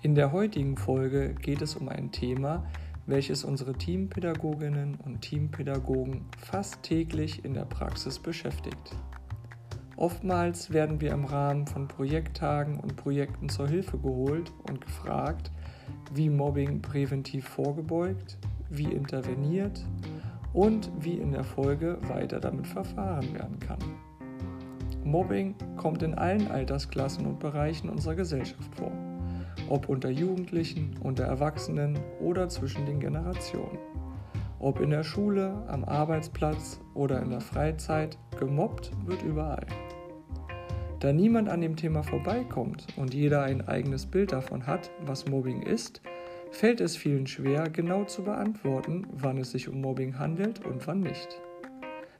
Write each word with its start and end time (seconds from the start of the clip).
In 0.00 0.14
der 0.14 0.30
heutigen 0.30 0.76
Folge 0.76 1.34
geht 1.34 1.60
es 1.60 1.74
um 1.74 1.88
ein 1.88 2.12
Thema, 2.12 2.64
welches 3.06 3.42
unsere 3.42 3.72
Teampädagoginnen 3.72 4.96
und 5.04 5.22
Teampädagogen 5.22 6.26
fast 6.38 6.84
täglich 6.84 7.44
in 7.44 7.52
der 7.54 7.64
Praxis 7.64 8.20
beschäftigt. 8.20 8.94
Oftmals 9.96 10.72
werden 10.72 11.00
wir 11.00 11.10
im 11.10 11.24
Rahmen 11.24 11.66
von 11.66 11.88
Projekttagen 11.88 12.78
und 12.78 12.94
Projekten 12.94 13.48
zur 13.48 13.66
Hilfe 13.66 13.98
geholt 13.98 14.52
und 14.68 14.80
gefragt, 14.80 15.50
wie 16.14 16.30
Mobbing 16.30 16.80
präventiv 16.80 17.48
vorgebeugt, 17.48 18.38
wie 18.70 18.92
interveniert 18.92 19.84
und 20.52 20.92
wie 21.00 21.14
in 21.14 21.32
der 21.32 21.42
Folge 21.42 21.98
weiter 22.02 22.38
damit 22.38 22.68
verfahren 22.68 23.34
werden 23.34 23.58
kann. 23.58 23.80
Mobbing 25.02 25.56
kommt 25.76 26.04
in 26.04 26.14
allen 26.14 26.48
Altersklassen 26.48 27.26
und 27.26 27.40
Bereichen 27.40 27.88
unserer 27.88 28.14
Gesellschaft 28.14 28.72
vor 28.76 28.92
ob 29.68 29.88
unter 29.88 30.10
Jugendlichen, 30.10 30.96
unter 31.02 31.24
Erwachsenen 31.24 31.98
oder 32.20 32.48
zwischen 32.48 32.86
den 32.86 33.00
Generationen. 33.00 33.78
Ob 34.60 34.80
in 34.80 34.90
der 34.90 35.04
Schule, 35.04 35.64
am 35.68 35.84
Arbeitsplatz 35.84 36.80
oder 36.94 37.22
in 37.22 37.30
der 37.30 37.40
Freizeit, 37.40 38.18
gemobbt 38.38 38.90
wird 39.06 39.22
überall. 39.22 39.66
Da 41.00 41.12
niemand 41.12 41.48
an 41.48 41.60
dem 41.60 41.76
Thema 41.76 42.02
vorbeikommt 42.02 42.86
und 42.96 43.14
jeder 43.14 43.42
ein 43.42 43.66
eigenes 43.68 44.06
Bild 44.06 44.32
davon 44.32 44.66
hat, 44.66 44.90
was 45.06 45.26
Mobbing 45.26 45.62
ist, 45.62 46.02
fällt 46.50 46.80
es 46.80 46.96
vielen 46.96 47.26
schwer, 47.26 47.70
genau 47.70 48.04
zu 48.04 48.24
beantworten, 48.24 49.06
wann 49.12 49.38
es 49.38 49.52
sich 49.52 49.68
um 49.68 49.80
Mobbing 49.80 50.18
handelt 50.18 50.64
und 50.64 50.84
wann 50.86 51.00
nicht. 51.00 51.40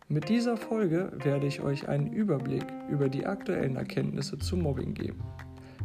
Mit 0.09 0.29
dieser 0.29 0.57
Folge 0.57 1.12
werde 1.23 1.46
ich 1.46 1.60
euch 1.60 1.88
einen 1.88 2.12
Überblick 2.12 2.65
über 2.88 3.09
die 3.09 3.27
aktuellen 3.27 3.77
Erkenntnisse 3.77 4.38
zu 4.38 4.57
Mobbing 4.57 4.95
geben. 4.95 5.23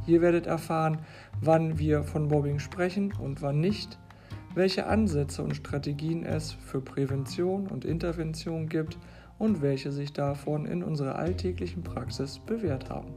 Ihr 0.05 0.21
werdet 0.21 0.47
erfahren, 0.47 0.99
wann 1.39 1.79
wir 1.79 2.03
von 2.03 2.27
Mobbing 2.27 2.59
sprechen 2.59 3.13
und 3.13 3.41
wann 3.41 3.59
nicht, 3.59 3.97
welche 4.53 4.85
Ansätze 4.85 5.41
und 5.43 5.55
Strategien 5.55 6.25
es 6.25 6.51
für 6.51 6.81
Prävention 6.81 7.67
und 7.67 7.85
Intervention 7.85 8.67
gibt 8.67 8.97
und 9.39 9.61
welche 9.61 9.91
sich 9.91 10.13
davon 10.13 10.65
in 10.65 10.83
unserer 10.83 11.15
alltäglichen 11.15 11.83
Praxis 11.83 12.39
bewährt 12.39 12.89
haben. 12.89 13.13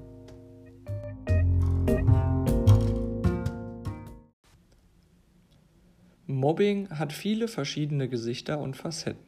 Mobbing 6.26 6.90
hat 6.90 7.12
viele 7.12 7.48
verschiedene 7.48 8.08
Gesichter 8.08 8.60
und 8.60 8.76
Facetten. 8.76 9.24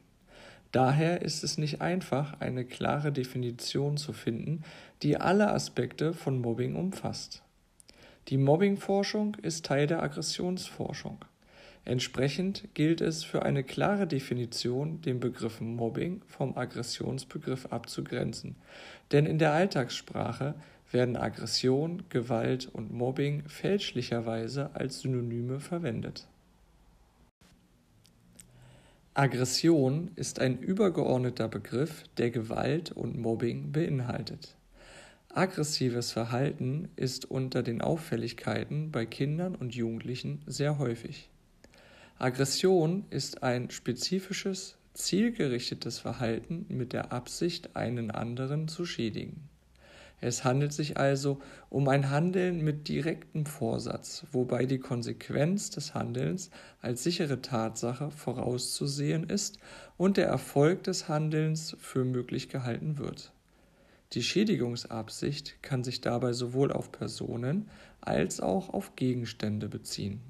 Daher 0.72 1.22
ist 1.22 1.42
es 1.42 1.56
nicht 1.56 1.80
einfach, 1.80 2.40
eine 2.40 2.64
klare 2.64 3.10
Definition 3.10 3.96
zu 3.96 4.12
finden, 4.12 4.62
die 5.02 5.16
alle 5.16 5.50
Aspekte 5.50 6.12
von 6.12 6.40
Mobbing 6.40 6.76
umfasst. 6.76 7.42
Die 8.28 8.36
Mobbingforschung 8.36 9.36
ist 9.36 9.64
Teil 9.64 9.86
der 9.86 10.02
Aggressionsforschung. 10.02 11.24
Entsprechend 11.86 12.68
gilt 12.74 13.00
es 13.00 13.24
für 13.24 13.42
eine 13.42 13.64
klare 13.64 14.06
Definition, 14.06 15.00
den 15.00 15.18
Begriff 15.18 15.62
Mobbing 15.62 16.20
vom 16.26 16.58
Aggressionsbegriff 16.58 17.64
abzugrenzen, 17.66 18.56
denn 19.12 19.24
in 19.24 19.38
der 19.38 19.52
Alltagssprache 19.52 20.54
werden 20.90 21.16
Aggression, 21.16 22.02
Gewalt 22.10 22.66
und 22.66 22.92
Mobbing 22.92 23.48
fälschlicherweise 23.48 24.74
als 24.74 25.00
Synonyme 25.00 25.58
verwendet. 25.58 26.26
Aggression 29.14 30.10
ist 30.16 30.38
ein 30.38 30.58
übergeordneter 30.58 31.48
Begriff, 31.48 32.04
der 32.18 32.30
Gewalt 32.30 32.92
und 32.92 33.18
Mobbing 33.18 33.72
beinhaltet. 33.72 34.57
Aggressives 35.34 36.10
Verhalten 36.10 36.88
ist 36.96 37.30
unter 37.30 37.62
den 37.62 37.82
Auffälligkeiten 37.82 38.90
bei 38.90 39.04
Kindern 39.04 39.54
und 39.54 39.74
Jugendlichen 39.74 40.40
sehr 40.46 40.78
häufig. 40.78 41.30
Aggression 42.18 43.04
ist 43.10 43.42
ein 43.42 43.70
spezifisches, 43.70 44.78
zielgerichtetes 44.94 45.98
Verhalten 45.98 46.64
mit 46.68 46.92
der 46.94 47.12
Absicht, 47.12 47.76
einen 47.76 48.10
anderen 48.10 48.68
zu 48.68 48.86
schädigen. 48.86 49.48
Es 50.20 50.44
handelt 50.44 50.72
sich 50.72 50.96
also 50.96 51.40
um 51.68 51.86
ein 51.88 52.10
Handeln 52.10 52.64
mit 52.64 52.88
direktem 52.88 53.46
Vorsatz, 53.46 54.24
wobei 54.32 54.66
die 54.66 54.78
Konsequenz 54.78 55.70
des 55.70 55.94
Handelns 55.94 56.50
als 56.80 57.04
sichere 57.04 57.40
Tatsache 57.40 58.10
vorauszusehen 58.10 59.28
ist 59.28 59.58
und 59.96 60.16
der 60.16 60.26
Erfolg 60.26 60.82
des 60.84 61.08
Handelns 61.08 61.76
für 61.78 62.04
möglich 62.04 62.48
gehalten 62.48 62.98
wird. 62.98 63.32
Die 64.14 64.22
Schädigungsabsicht 64.22 65.62
kann 65.62 65.84
sich 65.84 66.00
dabei 66.00 66.32
sowohl 66.32 66.72
auf 66.72 66.92
Personen 66.92 67.68
als 68.00 68.40
auch 68.40 68.70
auf 68.70 68.96
Gegenstände 68.96 69.68
beziehen. 69.68 70.20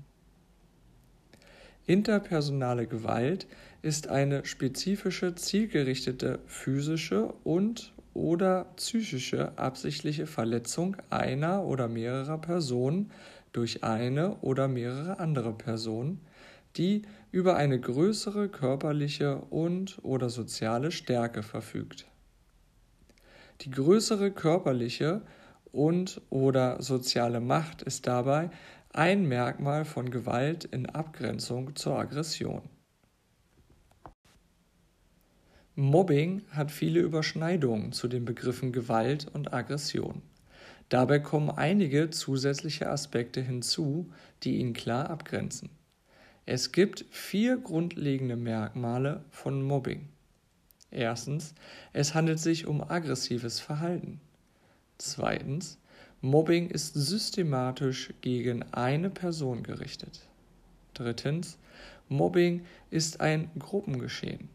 Interpersonale 1.86 2.86
Gewalt 2.86 3.46
ist 3.80 4.08
eine 4.08 4.44
spezifische, 4.44 5.34
zielgerichtete 5.36 6.40
physische 6.46 7.32
und 7.44 7.94
oder 8.14 8.66
psychische 8.76 9.56
absichtliche 9.56 10.26
Verletzung 10.26 10.96
einer 11.08 11.62
oder 11.62 11.88
mehrerer 11.88 12.38
Personen 12.38 13.12
durch 13.52 13.84
eine 13.84 14.36
oder 14.40 14.66
mehrere 14.68 15.20
andere 15.20 15.52
Personen, 15.52 16.20
die 16.76 17.02
über 17.30 17.56
eine 17.56 17.80
größere 17.80 18.48
körperliche 18.48 19.36
und 19.36 19.98
oder 20.02 20.30
soziale 20.30 20.90
Stärke 20.90 21.42
verfügt. 21.42 22.06
Die 23.62 23.70
größere 23.70 24.30
körperliche 24.30 25.22
und 25.72 26.20
oder 26.30 26.80
soziale 26.82 27.40
Macht 27.40 27.82
ist 27.82 28.06
dabei 28.06 28.50
ein 28.92 29.26
Merkmal 29.26 29.84
von 29.84 30.10
Gewalt 30.10 30.64
in 30.64 30.86
Abgrenzung 30.86 31.76
zur 31.76 31.98
Aggression. 31.98 32.62
Mobbing 35.74 36.42
hat 36.50 36.72
viele 36.72 37.00
Überschneidungen 37.00 37.92
zu 37.92 38.08
den 38.08 38.24
Begriffen 38.24 38.72
Gewalt 38.72 39.28
und 39.32 39.52
Aggression. 39.52 40.22
Dabei 40.88 41.18
kommen 41.18 41.50
einige 41.50 42.10
zusätzliche 42.10 42.88
Aspekte 42.88 43.40
hinzu, 43.40 44.10
die 44.42 44.56
ihn 44.56 44.72
klar 44.72 45.10
abgrenzen. 45.10 45.70
Es 46.46 46.72
gibt 46.72 47.04
vier 47.10 47.58
grundlegende 47.58 48.36
Merkmale 48.36 49.24
von 49.30 49.62
Mobbing. 49.62 50.08
Erstens, 50.90 51.54
es 51.92 52.14
handelt 52.14 52.38
sich 52.38 52.66
um 52.66 52.82
aggressives 52.82 53.60
Verhalten. 53.60 54.20
Zweitens, 54.96 55.78
Mobbing 56.20 56.70
ist 56.70 56.94
systematisch 56.94 58.12
gegen 58.20 58.64
eine 58.72 59.10
Person 59.10 59.62
gerichtet. 59.62 60.26
Drittens, 60.94 61.58
Mobbing 62.08 62.64
ist 62.90 63.20
ein 63.20 63.50
Gruppengeschehen. 63.58 64.48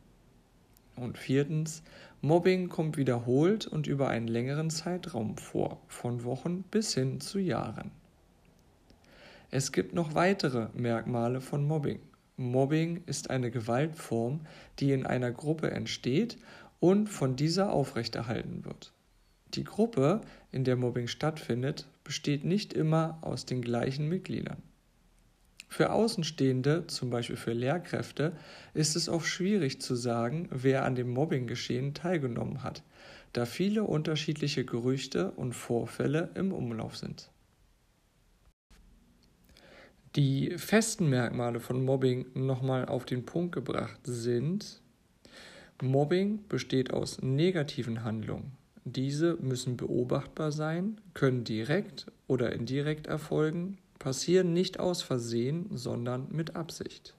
Und 0.95 1.17
viertens, 1.17 1.83
Mobbing 2.21 2.69
kommt 2.69 2.97
wiederholt 2.97 3.67
und 3.67 3.88
über 3.88 4.09
einen 4.09 4.27
längeren 4.27 4.69
Zeitraum 4.69 5.38
vor, 5.38 5.81
von 5.88 6.23
Wochen 6.23 6.63
bis 6.63 6.94
hin 6.94 7.21
zu 7.21 7.39
Jahren. 7.39 7.91
Es 9.51 9.71
gibt 9.71 9.94
noch 9.94 10.15
weitere 10.15 10.67
Merkmale 10.73 11.41
von 11.41 11.65
Mobbing. 11.65 12.00
Mobbing 12.52 13.04
ist 13.06 13.30
eine 13.30 13.52
Gewaltform, 13.52 14.42
die 14.80 14.92
in 14.92 15.06
einer 15.06 15.31
Gruppe 15.31 15.72
entsteht 15.72 16.38
und 16.80 17.08
von 17.08 17.36
dieser 17.36 17.72
aufrechterhalten 17.72 18.66
wird. 18.66 18.94
Die 19.54 19.64
Gruppe, 19.64 20.22
in 20.52 20.64
der 20.64 20.76
Mobbing 20.76 21.08
stattfindet, 21.08 21.88
besteht 22.04 22.44
nicht 22.44 22.74
immer 22.74 23.20
aus 23.22 23.46
den 23.46 23.62
gleichen 23.62 24.09
Mitgliedern. 24.09 24.62
Für 25.70 25.92
Außenstehende, 25.92 26.86
zum 26.88 27.09
Beispiel 27.09 27.36
für 27.36 27.54
Lehrkräfte, 27.54 28.34
ist 28.75 28.96
es 28.96 29.10
oft 29.10 29.28
schwierig 29.28 29.81
zu 29.81 29.96
sagen, 29.96 30.48
wer 30.52 30.86
an 30.86 30.96
dem 30.96 31.10
Mobbinggeschehen 31.10 31.96
teilgenommen 31.96 32.62
hat, 32.62 32.84
da 33.34 33.46
viele 33.46 33.84
unterschiedliche 33.84 34.66
Gerüchte 34.66 35.31
und 35.31 35.54
Vorfälle 35.54 36.30
im 36.36 36.51
Umlauf 36.51 36.98
sind. 36.98 37.31
Die 40.15 40.51
festen 40.57 41.10
Merkmale 41.10 41.60
von 41.60 41.83
Mobbing 41.83 42.27
nochmal 42.36 42.86
auf 42.86 43.04
den 43.04 43.25
Punkt 43.25 43.56
gebracht 43.56 44.00
sind, 44.04 44.80
Mobbing 45.81 46.48
besteht 46.48 46.94
aus 46.94 47.24
negativen 47.24 48.04
Handlungen. 48.04 48.51
Diese 48.86 49.38
müssen 49.42 49.75
beobachtbar 49.75 50.51
sein, 50.51 51.01
können 51.15 51.44
direkt 51.44 52.12
oder 52.27 52.54
indirekt 52.54 53.07
erfolgen, 53.07 53.80
passieren 53.98 54.54
nicht 54.54 54.80
aus 54.80 55.01
Versehen, 55.01 55.69
sondern 55.71 56.27
mit 56.30 56.56
Absicht. 56.56 57.15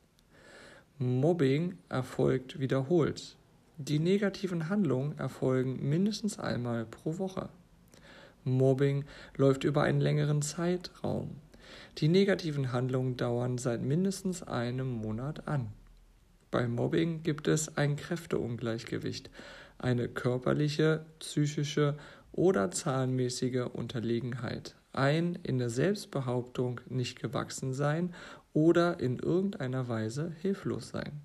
Mobbing 0.99 1.77
erfolgt 1.89 2.61
wiederholt. 2.61 3.35
Die 3.77 3.99
negativen 3.99 4.69
Handlungen 4.69 5.19
erfolgen 5.19 5.89
mindestens 5.89 6.39
einmal 6.39 6.85
pro 6.85 7.19
Woche. 7.19 7.49
Mobbing 8.45 9.05
läuft 9.37 9.65
über 9.65 9.83
einen 9.83 10.01
längeren 10.01 10.43
Zeitraum. 10.43 11.41
Die 11.99 12.09
negativen 12.09 12.73
Handlungen 12.73 13.17
dauern 13.17 13.59
seit 13.59 13.83
mindestens 13.83 14.43
einem 14.43 14.91
Monat 14.91 15.49
an. 15.49 15.73
Beim 16.51 16.75
Mobbing 16.75 17.23
gibt 17.23 17.49
es 17.49 17.77
ein 17.77 17.97
Kräfteungleichgewicht, 17.97 19.29
eine 19.79 20.09
körperliche, 20.09 21.05
psychische 21.19 21.97
oder 22.31 22.71
zahlenmäßige 22.71 23.67
Unterlegenheit, 23.73 24.77
ein 24.93 25.39
in 25.43 25.59
der 25.59 25.71
Selbstbehauptung 25.71 26.81
nicht 26.89 27.21
gewachsen 27.21 27.73
sein 27.73 28.15
oder 28.53 29.01
in 29.01 29.19
irgendeiner 29.19 29.89
Weise 29.89 30.33
hilflos 30.41 30.91
sein. 30.91 31.24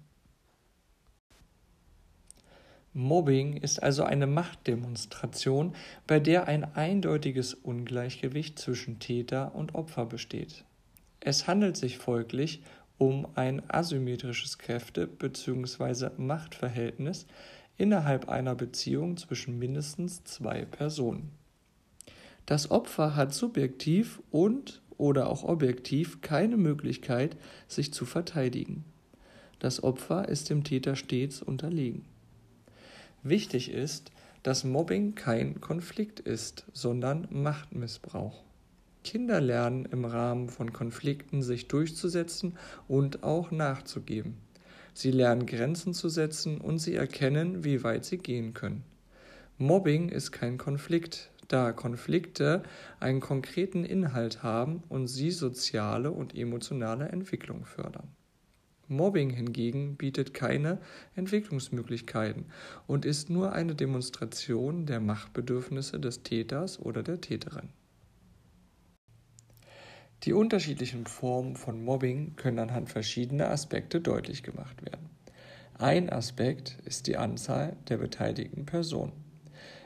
Mobbing 2.93 3.57
ist 3.57 3.83
also 3.83 4.03
eine 4.03 4.25
Machtdemonstration, 4.25 5.75
bei 6.07 6.19
der 6.19 6.47
ein 6.47 6.75
eindeutiges 6.75 7.53
Ungleichgewicht 7.53 8.57
zwischen 8.57 8.99
Täter 8.99 9.53
und 9.53 9.75
Opfer 9.75 10.05
besteht. 10.05 10.65
Es 11.19 11.47
handelt 11.47 11.77
sich 11.77 11.97
folglich 11.97 12.63
um 12.97 13.27
ein 13.35 13.61
asymmetrisches 13.69 14.57
Kräfte- 14.57 15.07
bzw. 15.07 16.09
Machtverhältnis 16.17 17.27
innerhalb 17.77 18.27
einer 18.27 18.55
Beziehung 18.55 19.17
zwischen 19.17 19.57
mindestens 19.59 20.23
zwei 20.23 20.65
Personen. 20.65 21.31
Das 22.45 22.71
Opfer 22.71 23.15
hat 23.15 23.33
subjektiv 23.33 24.21
und 24.31 24.81
oder 24.97 25.29
auch 25.29 25.43
objektiv 25.43 26.21
keine 26.21 26.57
Möglichkeit, 26.57 27.37
sich 27.67 27.93
zu 27.93 28.05
verteidigen. 28.05 28.83
Das 29.59 29.83
Opfer 29.83 30.27
ist 30.27 30.49
dem 30.49 30.63
Täter 30.63 30.95
stets 30.95 31.41
unterlegen. 31.41 32.03
Wichtig 33.23 33.71
ist, 33.71 34.11
dass 34.43 34.63
Mobbing 34.63 35.15
kein 35.15 35.59
Konflikt 35.59 36.19
ist, 36.19 36.65
sondern 36.73 37.27
Machtmissbrauch. 37.29 38.43
Kinder 39.03 39.41
lernen 39.41 39.85
im 39.85 40.05
Rahmen 40.05 40.49
von 40.49 40.71
Konflikten 40.71 41.41
sich 41.41 41.67
durchzusetzen 41.67 42.57
und 42.87 43.23
auch 43.23 43.51
nachzugeben. 43.51 44.37
Sie 44.93 45.11
lernen 45.11 45.45
Grenzen 45.45 45.93
zu 45.93 46.09
setzen 46.09 46.59
und 46.59 46.79
sie 46.79 46.95
erkennen, 46.95 47.63
wie 47.63 47.83
weit 47.83 48.05
sie 48.05 48.17
gehen 48.17 48.53
können. 48.53 48.83
Mobbing 49.57 50.09
ist 50.09 50.31
kein 50.31 50.57
Konflikt, 50.57 51.31
da 51.49 51.73
Konflikte 51.73 52.63
einen 52.99 53.19
konkreten 53.19 53.83
Inhalt 53.83 54.43
haben 54.43 54.83
und 54.87 55.07
sie 55.07 55.31
soziale 55.31 56.11
und 56.11 56.35
emotionale 56.35 57.09
Entwicklung 57.09 57.65
fördern. 57.65 58.07
Mobbing 58.89 59.29
hingegen 59.29 59.95
bietet 59.95 60.33
keine 60.33 60.79
Entwicklungsmöglichkeiten 61.15 62.45
und 62.87 63.05
ist 63.05 63.29
nur 63.29 63.53
eine 63.53 63.75
Demonstration 63.75 64.85
der 64.85 64.99
Machtbedürfnisse 64.99 65.99
des 65.99 66.23
Täters 66.23 66.79
oder 66.79 67.03
der 67.03 67.21
Täterin. 67.21 67.69
Die 70.23 70.33
unterschiedlichen 70.33 71.05
Formen 71.05 71.55
von 71.55 71.81
Mobbing 71.81 72.35
können 72.35 72.59
anhand 72.59 72.89
verschiedener 72.89 73.51
Aspekte 73.51 74.01
deutlich 74.01 74.43
gemacht 74.43 74.83
werden. 74.83 75.09
Ein 75.77 76.09
Aspekt 76.09 76.77
ist 76.83 77.07
die 77.07 77.15
Anzahl 77.15 77.77
der 77.87 77.97
beteiligten 77.97 78.65
Personen. 78.65 79.13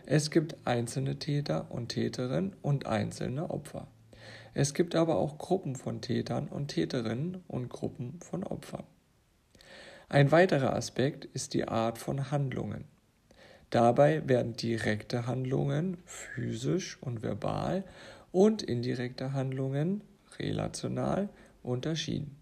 Es 0.07 0.31
gibt 0.31 0.55
einzelne 0.65 1.19
Täter 1.19 1.69
und 1.69 1.89
Täterinnen 1.89 2.55
und 2.63 2.87
einzelne 2.87 3.51
Opfer. 3.51 3.87
Es 4.55 4.73
gibt 4.73 4.95
aber 4.95 5.17
auch 5.17 5.37
Gruppen 5.37 5.75
von 5.75 6.01
Tätern 6.01 6.47
und 6.47 6.69
Täterinnen 6.69 7.43
und 7.47 7.69
Gruppen 7.69 8.19
von 8.21 8.43
Opfern. 8.43 8.83
Ein 10.13 10.31
weiterer 10.31 10.75
Aspekt 10.75 11.25
ist 11.25 11.55
die 11.55 11.67
Art 11.67 11.97
von 11.97 12.29
Handlungen. 12.29 12.85
Dabei 13.71 14.21
werden 14.29 14.53
direkte 14.53 15.25
Handlungen 15.25 15.97
physisch 16.05 17.01
und 17.01 17.23
verbal 17.23 17.83
und 18.31 18.61
indirekte 18.61 19.33
Handlungen 19.33 20.03
relational 20.37 21.29
unterschieden. 21.63 22.37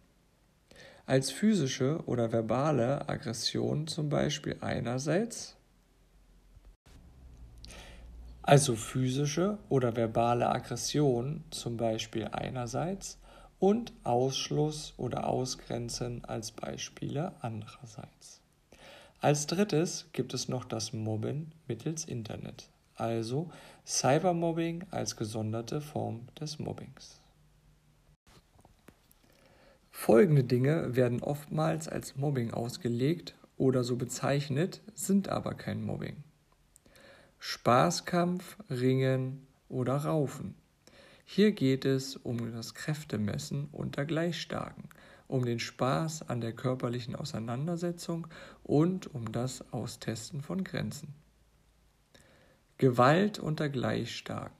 Als 1.06 1.32
physische 1.32 2.04
oder 2.08 2.34
verbale 2.34 3.08
Aggression 3.08 3.88
zum 3.88 4.10
Beispiel 4.10 4.58
einerseits, 4.60 5.56
also 8.42 8.76
physische 8.76 9.60
oder 9.70 9.96
verbale 9.96 10.50
Aggression 10.50 11.46
zum 11.52 11.78
Beispiel 11.78 12.28
einerseits 12.34 13.21
und 13.62 13.94
Ausschluss 14.04 14.96
oder 14.98 15.28
Ausgrenzen 15.28 16.26
als 16.26 16.52
Beispiele 16.52 17.32
andererseits. 17.42 18.42
Als 19.22 19.46
drittes 19.46 20.08
gibt 20.14 20.34
es 20.34 20.50
noch 20.50 20.66
das 20.66 20.94
Mobben 20.94 21.52
mittels 21.68 22.06
Internet, 22.06 22.70
also 22.96 23.52
Cybermobbing 23.86 24.86
als 24.90 25.16
gesonderte 25.16 25.80
Form 25.80 26.28
des 26.40 26.58
Mobbings. 26.58 27.22
Folgende 29.92 30.44
Dinge 30.44 30.96
werden 30.96 31.22
oftmals 31.22 31.88
als 31.88 32.16
Mobbing 32.16 32.52
ausgelegt 32.52 33.36
oder 33.58 33.84
so 33.84 33.96
bezeichnet, 33.96 34.82
sind 34.96 35.30
aber 35.30 35.54
kein 35.54 35.84
Mobbing. 35.84 36.24
Spaßkampf, 37.38 38.58
Ringen 38.72 39.46
oder 39.70 39.98
Raufen. 39.98 40.56
Hier 41.34 41.54
geht 41.54 41.86
es 41.86 42.18
um 42.18 42.52
das 42.52 42.74
Kräftemessen 42.74 43.70
unter 43.72 44.04
Gleichstarken, 44.04 44.90
um 45.30 45.46
den 45.46 45.60
Spaß 45.60 46.28
an 46.28 46.42
der 46.42 46.52
körperlichen 46.52 47.16
Auseinandersetzung 47.16 48.28
und 48.64 49.16
um 49.16 49.32
das 49.32 49.72
Austesten 49.72 50.42
von 50.42 50.66
Grenzen. 50.66 51.14
Gewalt 52.78 53.40
unter 53.40 53.70
Gleichstarken. 53.70 54.58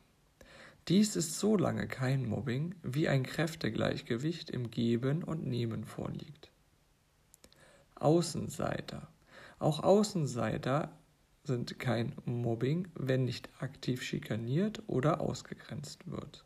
Dies 0.88 1.18
ist 1.18 1.38
so 1.40 1.58
lange 1.58 1.90
kein 1.90 2.26
Mobbing, 2.26 2.74
wie 2.84 3.10
ein 3.10 3.24
Kräftegleichgewicht 3.24 4.50
im 4.50 4.72
Geben 4.72 5.26
und 5.26 5.46
Nehmen 5.46 5.84
vorliegt. 5.84 6.52
Außenseiter. 7.96 9.10
Auch 9.60 9.84
Außenseiter 9.84 10.98
sind 11.44 11.80
kein 11.80 12.16
Mobbing, 12.24 12.88
wenn 12.96 13.26
nicht 13.26 13.50
aktiv 13.60 14.04
schikaniert 14.04 14.84
oder 14.88 15.20
ausgegrenzt 15.20 16.10
wird 16.10 16.46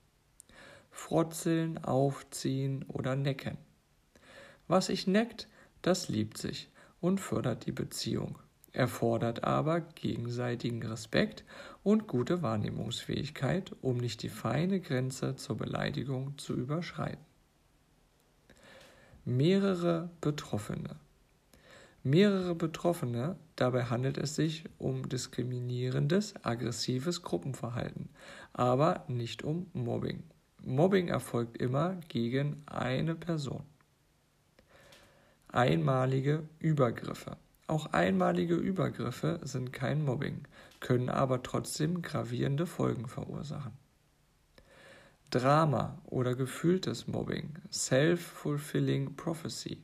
frotzeln, 0.95 1.83
aufziehen 1.83 2.83
oder 2.87 3.15
necken. 3.15 3.57
Was 4.67 4.87
sich 4.87 5.05
neckt, 5.05 5.47
das 5.81 6.07
liebt 6.07 6.37
sich 6.37 6.69
und 7.01 7.19
fördert 7.19 7.65
die 7.67 7.73
Beziehung, 7.73 8.39
erfordert 8.71 9.43
aber 9.43 9.81
gegenseitigen 9.81 10.81
Respekt 10.81 11.43
und 11.83 12.07
gute 12.07 12.41
Wahrnehmungsfähigkeit, 12.41 13.73
um 13.81 13.97
nicht 13.97 14.23
die 14.23 14.29
feine 14.29 14.79
Grenze 14.79 15.35
zur 15.35 15.57
Beleidigung 15.57 16.37
zu 16.37 16.55
überschreiten. 16.55 17.23
Mehrere 19.25 20.09
Betroffene. 20.21 20.95
Mehrere 22.03 22.55
Betroffene, 22.55 23.35
dabei 23.57 23.85
handelt 23.85 24.17
es 24.17 24.35
sich 24.35 24.63
um 24.77 25.09
diskriminierendes, 25.09 26.35
aggressives 26.43 27.21
Gruppenverhalten, 27.21 28.09
aber 28.53 29.03
nicht 29.07 29.43
um 29.43 29.67
Mobbing. 29.73 30.23
Mobbing 30.65 31.09
erfolgt 31.09 31.57
immer 31.57 31.95
gegen 32.07 32.63
eine 32.65 33.13
Person. 33.13 33.63
Einmalige 35.47 36.49
Übergriffe. 36.59 37.37
Auch 37.67 37.93
einmalige 37.93 38.55
Übergriffe 38.55 39.39
sind 39.43 39.73
kein 39.73 40.03
Mobbing, 40.03 40.47
können 40.79 41.09
aber 41.09 41.43
trotzdem 41.43 42.01
gravierende 42.01 42.65
Folgen 42.65 43.07
verursachen. 43.07 43.73
Drama 45.29 45.99
oder 46.05 46.35
gefühltes 46.35 47.07
Mobbing, 47.07 47.53
Self-Fulfilling 47.71 49.15
Prophecy. 49.15 49.81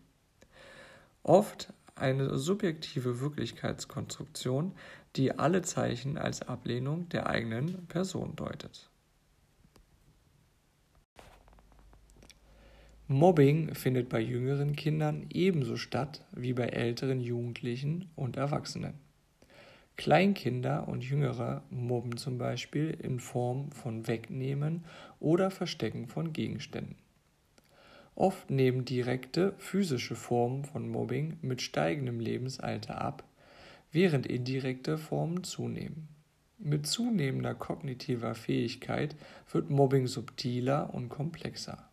Oft 1.24 1.74
eine 1.96 2.38
subjektive 2.38 3.20
Wirklichkeitskonstruktion, 3.20 4.74
die 5.16 5.38
alle 5.38 5.62
Zeichen 5.62 6.18
als 6.18 6.42
Ablehnung 6.42 7.08
der 7.10 7.28
eigenen 7.28 7.86
Person 7.88 8.36
deutet. 8.36 8.91
Mobbing 13.14 13.76
findet 13.76 14.10
bei 14.10 14.22
jüngeren 14.22 14.76
Kindern 14.76 15.26
ebenso 15.34 15.76
statt 15.76 16.26
wie 16.32 16.54
bei 16.54 16.68
älteren 16.68 17.20
Jugendlichen 17.20 18.10
und 18.16 18.38
Erwachsenen. 18.38 18.94
Kleinkinder 19.98 20.88
und 20.88 21.04
Jüngere 21.04 21.62
mobben 21.70 22.18
zum 22.18 22.38
Beispiel 22.38 22.98
in 23.02 23.20
Form 23.20 23.72
von 23.72 24.08
Wegnehmen 24.08 24.86
oder 25.20 25.52
Verstecken 25.52 26.08
von 26.08 26.32
Gegenständen. 26.32 26.96
Oft 28.16 28.50
nehmen 28.50 28.86
direkte 28.86 29.54
physische 29.58 30.16
Formen 30.16 30.64
von 30.64 30.88
Mobbing 30.88 31.38
mit 31.42 31.62
steigendem 31.62 32.20
Lebensalter 32.20 33.02
ab, 33.02 33.24
während 33.92 34.26
indirekte 34.26 34.98
Formen 34.98 35.44
zunehmen. 35.44 36.08
Mit 36.58 36.88
zunehmender 36.88 37.56
kognitiver 37.56 38.36
Fähigkeit 38.36 39.16
wird 39.52 39.70
Mobbing 39.70 40.08
subtiler 40.08 40.94
und 40.94 41.10
komplexer. 41.10 41.91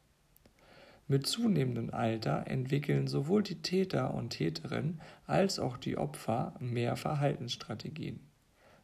Mit 1.10 1.26
zunehmendem 1.26 1.88
Alter 1.94 2.46
entwickeln 2.48 3.06
sowohl 3.06 3.42
die 3.42 3.62
Täter 3.62 4.12
und 4.12 4.28
Täterinnen 4.28 5.00
als 5.26 5.58
auch 5.58 5.78
die 5.78 5.96
Opfer 5.96 6.54
mehr 6.60 6.96
Verhaltensstrategien, 6.96 8.20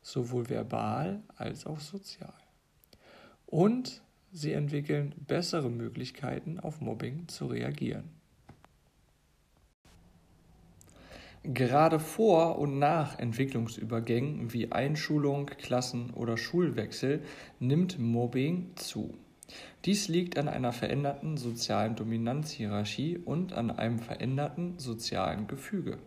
sowohl 0.01 0.49
verbal 0.49 1.23
als 1.37 1.67
auch 1.67 1.81
sozial. 1.81 2.33
Und 3.45 4.03
sie 4.33 4.53
entwickeln 4.53 5.15
bessere 5.27 5.69
Möglichkeiten, 5.69 6.59
auf 6.59 6.81
Mobbing 6.81 7.29
zu 7.29 7.45
reagieren. 7.45 8.09
Gerade 11.43 12.01
vor 12.01 12.59
und 12.59 12.79
nach 12.79 13.19
Entwicklungsübergängen 13.19 14.55
wie 14.55 14.73
Einschulung, 14.73 15.45
Klassen- 15.45 16.11
oder 16.15 16.39
Schulwechsel 16.39 17.23
nimmt 17.61 17.99
Mobbing 17.99 18.71
zu. 18.77 19.15
Dies 19.85 20.09
liegt 20.09 20.39
an 20.39 20.49
einer 20.49 20.73
veränderten 20.73 21.37
sozialen 21.37 21.97
Dominanzhierarchie 21.97 23.19
und 23.19 23.53
an 23.53 23.71
einem 23.71 23.99
veränderten 23.99 24.79
sozialen 24.79 25.47
Gefüge. 25.47 25.99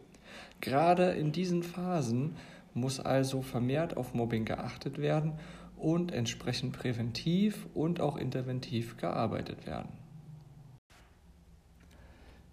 Gerade 0.61 1.11
in 1.11 1.31
diesen 1.31 1.63
Phasen 1.63 2.35
muss 2.73 2.99
also 2.99 3.41
vermehrt 3.41 3.97
auf 3.97 4.13
Mobbing 4.13 4.45
geachtet 4.45 4.97
werden 4.97 5.33
und 5.77 6.11
entsprechend 6.11 6.73
präventiv 6.73 7.67
und 7.73 8.01
auch 8.01 8.17
interventiv 8.17 8.97
gearbeitet 8.97 9.67
werden. 9.67 9.89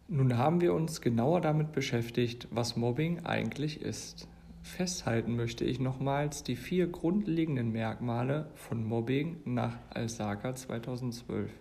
Nun 0.08 0.36
haben 0.36 0.60
wir 0.60 0.74
uns 0.74 1.00
genauer 1.00 1.40
damit 1.40 1.72
beschäftigt, 1.72 2.46
was 2.50 2.76
Mobbing 2.76 3.24
eigentlich 3.24 3.80
ist. 3.80 4.28
Festhalten 4.64 5.36
möchte 5.36 5.64
ich 5.66 5.78
nochmals 5.78 6.42
die 6.42 6.56
vier 6.56 6.88
grundlegenden 6.88 7.70
Merkmale 7.70 8.50
von 8.54 8.82
Mobbing 8.82 9.36
nach 9.44 9.76
Alsaga 9.90 10.54
2012. 10.54 11.52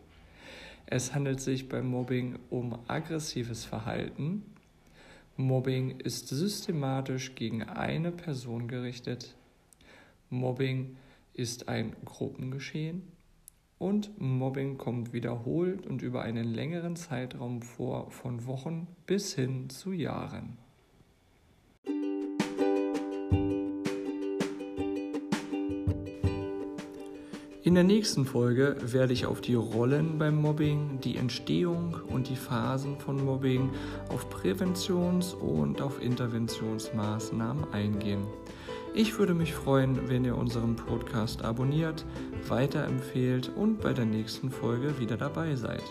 Es 0.86 1.14
handelt 1.14 1.42
sich 1.42 1.68
beim 1.68 1.86
Mobbing 1.88 2.40
um 2.50 2.80
aggressives 2.88 3.66
Verhalten. 3.66 4.44
Mobbing 5.36 6.00
ist 6.00 6.30
systematisch 6.30 7.36
gegen 7.36 7.64
eine 7.64 8.12
Person 8.14 8.70
gerichtet. 8.70 9.36
Mobbing 10.30 10.96
ist 11.34 11.68
ein 11.68 11.98
Gruppengeschehen. 12.06 13.04
Und 13.80 14.20
Mobbing 14.20 14.78
kommt 14.78 15.12
wiederholt 15.12 15.86
und 15.86 16.02
über 16.02 16.22
einen 16.22 16.54
längeren 16.54 16.96
Zeitraum 16.96 17.62
vor, 17.62 18.10
von 18.12 18.48
Wochen 18.48 18.88
bis 19.06 19.36
hin 19.36 19.70
zu 19.70 19.92
Jahren. 19.92 20.58
In 27.66 27.76
der 27.76 27.86
nächsten 27.86 28.26
Folge 28.26 28.76
werde 28.82 29.14
ich 29.14 29.26
auf 29.26 29.40
die 29.40 29.56
Rollen 29.56 30.18
beim 30.18 30.36
Mobbing, 30.36 31.00
die 31.02 31.16
Entstehung 31.16 31.96
und 32.10 32.28
die 32.28 32.36
Phasen 32.36 33.00
von 33.00 33.24
Mobbing, 33.24 33.70
auf 34.10 34.30
Präventions- 34.30 35.34
und 35.34 35.82
auf 35.82 36.02
Interventionsmaßnahmen 36.02 37.72
eingehen. 37.72 38.28
Ich 38.94 39.18
würde 39.18 39.34
mich 39.34 39.54
freuen, 39.54 40.10
wenn 40.10 40.26
ihr 40.26 40.36
unseren 40.36 40.76
Podcast 40.76 41.42
abonniert, 41.42 42.04
weiterempfehlt 42.50 43.50
und 43.56 43.80
bei 43.80 43.94
der 43.94 44.06
nächsten 44.06 44.52
Folge 44.52 45.00
wieder 45.00 45.16
dabei 45.16 45.56
seid. 45.56 45.84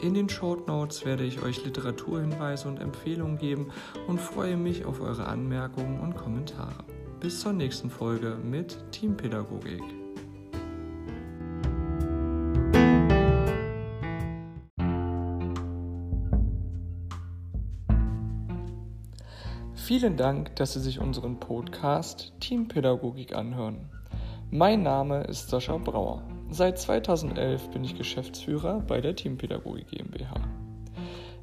In 0.00 0.14
den 0.14 0.30
Short 0.30 0.68
Notes 0.68 1.04
werde 1.04 1.24
ich 1.24 1.42
euch 1.42 1.62
Literaturhinweise 1.62 2.66
und 2.66 2.80
Empfehlungen 2.80 3.36
geben 3.36 3.66
und 4.08 4.22
freue 4.22 4.56
mich 4.56 4.86
auf 4.86 5.02
eure 5.02 5.26
Anmerkungen 5.26 6.00
und 6.00 6.16
Kommentare. 6.16 6.82
Bis 7.20 7.40
zur 7.40 7.52
nächsten 7.52 7.90
Folge 7.90 8.38
mit 8.42 8.78
Teampädagogik. 8.92 9.99
Vielen 19.90 20.16
Dank, 20.16 20.54
dass 20.54 20.74
Sie 20.74 20.80
sich 20.80 21.00
unseren 21.00 21.40
Podcast 21.40 22.32
Teampädagogik 22.38 23.34
anhören. 23.34 23.88
Mein 24.48 24.84
Name 24.84 25.24
ist 25.24 25.48
Sascha 25.50 25.78
Brauer. 25.78 26.22
Seit 26.48 26.78
2011 26.78 27.70
bin 27.70 27.82
ich 27.82 27.98
Geschäftsführer 27.98 28.84
bei 28.86 29.00
der 29.00 29.16
Teampädagogik 29.16 29.88
GmbH. 29.88 30.34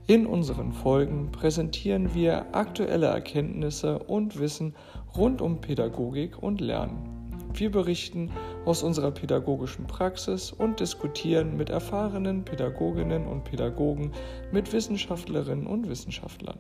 In 0.08 0.26
unseren 0.26 0.72
Folgen 0.72 1.30
präsentieren 1.34 2.14
wir 2.16 2.56
aktuelle 2.56 3.08
Erkenntnisse 3.08 4.00
und 4.00 4.40
Wissen 4.40 4.76
rund 5.18 5.42
um 5.42 5.60
Pädagogik 5.60 6.42
und 6.42 6.62
Lernen. 6.62 7.18
Wir 7.54 7.70
berichten 7.70 8.32
aus 8.64 8.82
unserer 8.82 9.12
pädagogischen 9.12 9.88
Praxis 9.88 10.54
und 10.54 10.80
diskutieren 10.80 11.58
mit 11.58 11.70
erfahrenen 11.70 12.46
Pädagoginnen 12.46 13.28
und 13.28 13.44
Pädagogen, 13.44 14.14
mit 14.54 14.72
Wissenschaftlerinnen 14.72 15.68
und 15.68 15.90
Wissenschaftlern. 15.90 16.58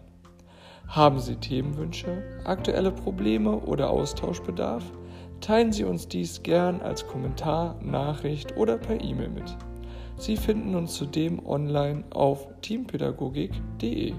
Haben 0.87 1.19
Sie 1.19 1.35
Themenwünsche, 1.35 2.23
aktuelle 2.45 2.91
Probleme 2.91 3.57
oder 3.57 3.89
Austauschbedarf? 3.89 4.83
Teilen 5.41 5.71
Sie 5.73 5.83
uns 5.83 6.07
dies 6.07 6.41
gern 6.43 6.81
als 6.81 7.05
Kommentar, 7.05 7.77
Nachricht 7.83 8.55
oder 8.55 8.77
per 8.77 8.99
E-Mail 8.99 9.29
mit. 9.29 9.57
Sie 10.15 10.37
finden 10.37 10.75
uns 10.75 10.95
zudem 10.95 11.45
online 11.45 12.05
auf 12.09 12.47
teampädagogik.de. 12.61 14.13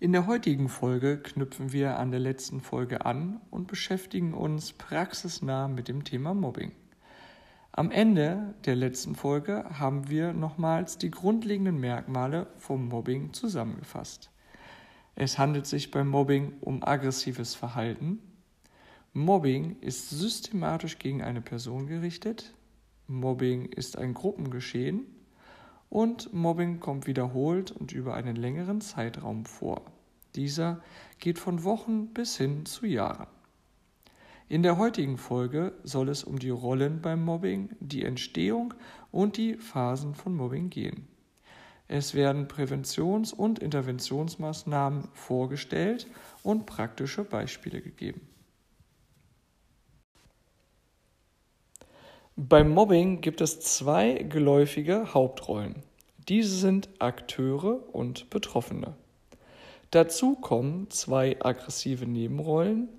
In 0.00 0.10
der 0.10 0.26
heutigen 0.26 0.68
Folge 0.68 1.18
knüpfen 1.18 1.72
wir 1.72 2.00
an 2.00 2.10
der 2.10 2.18
letzten 2.18 2.60
Folge 2.60 3.06
an 3.06 3.40
und 3.50 3.68
beschäftigen 3.68 4.34
uns 4.34 4.72
praxisnah 4.72 5.68
mit 5.68 5.86
dem 5.86 6.02
Thema 6.02 6.34
Mobbing. 6.34 6.72
Am 7.74 7.90
Ende 7.90 8.54
der 8.66 8.76
letzten 8.76 9.14
Folge 9.14 9.64
haben 9.78 10.10
wir 10.10 10.34
nochmals 10.34 10.98
die 10.98 11.10
grundlegenden 11.10 11.80
Merkmale 11.80 12.48
vom 12.58 12.86
Mobbing 12.88 13.32
zusammengefasst. 13.32 14.30
Es 15.14 15.38
handelt 15.38 15.66
sich 15.66 15.90
beim 15.90 16.08
Mobbing 16.08 16.52
um 16.60 16.84
aggressives 16.84 17.54
Verhalten. 17.54 18.18
Mobbing 19.14 19.78
ist 19.80 20.10
systematisch 20.10 20.98
gegen 20.98 21.22
eine 21.22 21.40
Person 21.40 21.86
gerichtet. 21.86 22.52
Mobbing 23.06 23.64
ist 23.64 23.96
ein 23.96 24.12
Gruppengeschehen. 24.12 25.06
Und 25.88 26.30
Mobbing 26.34 26.78
kommt 26.78 27.06
wiederholt 27.06 27.70
und 27.70 27.92
über 27.92 28.12
einen 28.12 28.36
längeren 28.36 28.82
Zeitraum 28.82 29.46
vor. 29.46 29.80
Dieser 30.34 30.82
geht 31.18 31.38
von 31.38 31.64
Wochen 31.64 32.08
bis 32.08 32.36
hin 32.36 32.66
zu 32.66 32.84
Jahren. 32.84 33.31
In 34.52 34.62
der 34.62 34.76
heutigen 34.76 35.16
Folge 35.16 35.72
soll 35.82 36.10
es 36.10 36.24
um 36.24 36.38
die 36.38 36.50
Rollen 36.50 37.00
beim 37.00 37.24
Mobbing, 37.24 37.70
die 37.80 38.04
Entstehung 38.04 38.74
und 39.10 39.38
die 39.38 39.54
Phasen 39.54 40.14
von 40.14 40.34
Mobbing 40.36 40.68
gehen. 40.68 41.08
Es 41.88 42.12
werden 42.12 42.48
Präventions- 42.48 43.32
und 43.32 43.60
Interventionsmaßnahmen 43.60 45.08
vorgestellt 45.14 46.06
und 46.42 46.66
praktische 46.66 47.24
Beispiele 47.24 47.80
gegeben. 47.80 48.28
Beim 52.36 52.68
Mobbing 52.68 53.22
gibt 53.22 53.40
es 53.40 53.60
zwei 53.60 54.12
geläufige 54.16 55.14
Hauptrollen. 55.14 55.76
Diese 56.28 56.54
sind 56.56 56.90
Akteure 56.98 57.94
und 57.94 58.28
Betroffene. 58.28 58.96
Dazu 59.92 60.34
kommen 60.34 60.90
zwei 60.90 61.42
aggressive 61.42 62.04
Nebenrollen, 62.04 62.90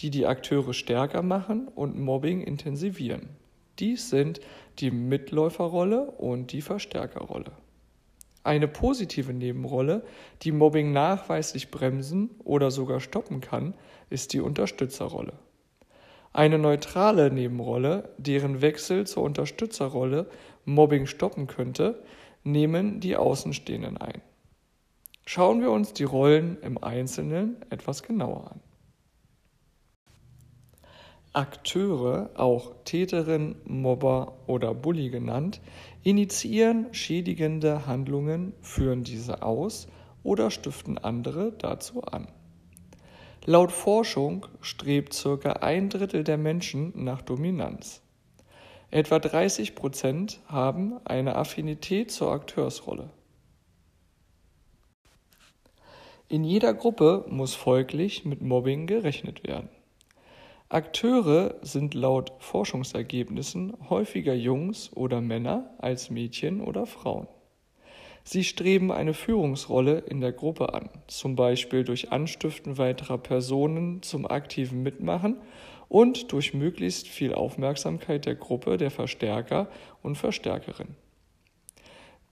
die 0.00 0.10
die 0.10 0.26
Akteure 0.26 0.72
stärker 0.72 1.22
machen 1.22 1.68
und 1.68 1.98
Mobbing 1.98 2.42
intensivieren. 2.42 3.28
Dies 3.78 4.10
sind 4.10 4.40
die 4.78 4.90
Mitläuferrolle 4.90 6.10
und 6.10 6.52
die 6.52 6.62
Verstärkerrolle. 6.62 7.52
Eine 8.42 8.68
positive 8.68 9.32
Nebenrolle, 9.32 10.04
die 10.42 10.52
Mobbing 10.52 10.92
nachweislich 10.92 11.70
bremsen 11.70 12.30
oder 12.44 12.70
sogar 12.70 13.00
stoppen 13.00 13.40
kann, 13.40 13.74
ist 14.08 14.32
die 14.32 14.40
Unterstützerrolle. 14.40 15.32
Eine 16.32 16.58
neutrale 16.58 17.30
Nebenrolle, 17.30 18.10
deren 18.18 18.60
Wechsel 18.60 19.06
zur 19.06 19.24
Unterstützerrolle 19.24 20.28
Mobbing 20.64 21.06
stoppen 21.06 21.46
könnte, 21.46 22.02
nehmen 22.44 23.00
die 23.00 23.16
Außenstehenden 23.16 23.96
ein. 23.96 24.22
Schauen 25.24 25.60
wir 25.60 25.72
uns 25.72 25.92
die 25.92 26.04
Rollen 26.04 26.58
im 26.60 26.78
Einzelnen 26.82 27.56
etwas 27.70 28.04
genauer 28.04 28.52
an. 28.52 28.60
Akteure, 31.36 32.30
auch 32.34 32.72
Täterin, 32.86 33.56
Mobber 33.66 34.38
oder 34.46 34.72
Bully 34.72 35.10
genannt, 35.10 35.60
initiieren 36.02 36.86
schädigende 36.94 37.86
Handlungen, 37.86 38.54
führen 38.62 39.04
diese 39.04 39.42
aus 39.42 39.86
oder 40.22 40.50
stiften 40.50 40.96
andere 40.96 41.52
dazu 41.52 42.02
an. 42.04 42.28
Laut 43.44 43.70
Forschung 43.70 44.46
strebt 44.62 45.12
circa 45.12 45.52
ein 45.52 45.90
Drittel 45.90 46.24
der 46.24 46.38
Menschen 46.38 47.04
nach 47.04 47.20
Dominanz. 47.20 48.00
Etwa 48.90 49.18
30 49.18 49.74
Prozent 49.74 50.40
haben 50.46 50.94
eine 51.04 51.36
Affinität 51.36 52.10
zur 52.10 52.32
Akteursrolle. 52.32 53.10
In 56.28 56.44
jeder 56.44 56.72
Gruppe 56.72 57.26
muss 57.28 57.54
folglich 57.54 58.24
mit 58.24 58.40
Mobbing 58.40 58.86
gerechnet 58.86 59.46
werden. 59.46 59.68
Akteure 60.68 61.54
sind 61.62 61.94
laut 61.94 62.32
Forschungsergebnissen 62.40 63.76
häufiger 63.88 64.34
Jungs 64.34 64.90
oder 64.96 65.20
Männer 65.20 65.70
als 65.78 66.10
Mädchen 66.10 66.60
oder 66.60 66.86
Frauen. 66.86 67.28
Sie 68.24 68.42
streben 68.42 68.90
eine 68.90 69.14
Führungsrolle 69.14 69.98
in 69.98 70.20
der 70.20 70.32
Gruppe 70.32 70.74
an, 70.74 70.90
zum 71.06 71.36
Beispiel 71.36 71.84
durch 71.84 72.10
Anstiften 72.10 72.78
weiterer 72.78 73.18
Personen 73.18 74.02
zum 74.02 74.26
aktiven 74.26 74.82
Mitmachen 74.82 75.36
und 75.88 76.32
durch 76.32 76.52
möglichst 76.52 77.06
viel 77.06 77.32
Aufmerksamkeit 77.32 78.26
der 78.26 78.34
Gruppe 78.34 78.76
der 78.76 78.90
Verstärker 78.90 79.68
und 80.02 80.16
Verstärkerin. 80.16 80.96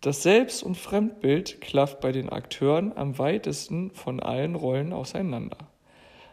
Das 0.00 0.24
Selbst- 0.24 0.64
und 0.64 0.76
Fremdbild 0.76 1.60
klafft 1.60 2.00
bei 2.00 2.10
den 2.10 2.30
Akteuren 2.30 2.96
am 2.96 3.16
weitesten 3.16 3.92
von 3.92 4.18
allen 4.18 4.56
Rollen 4.56 4.92
auseinander. 4.92 5.68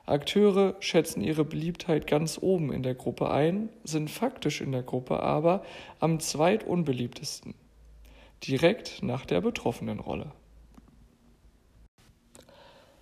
Akteure 0.06 0.76
schätzen 0.80 1.22
ihre 1.22 1.46
Beliebtheit 1.46 2.08
ganz 2.08 2.40
oben 2.42 2.72
in 2.72 2.84
der 2.84 2.96
Gruppe 2.96 3.30
ein, 3.30 3.70
sind 3.84 4.10
faktisch 4.10 4.62
in 4.62 4.72
der 4.72 4.84
Gruppe 4.84 5.22
aber 5.22 5.64
am 6.00 6.20
zweitunbeliebtesten, 6.20 7.54
direkt 8.48 9.04
nach 9.04 9.26
der 9.26 9.42
betroffenen 9.42 10.00
Rolle. 10.00 10.32